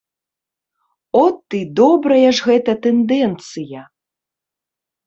От, 1.23 1.37
і 1.59 1.61
добрая 1.81 2.27
ж 2.41 2.49
гэта 2.49 2.71
тэндэнцыя! 2.87 3.81